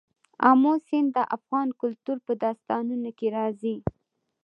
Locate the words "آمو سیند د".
0.49-1.17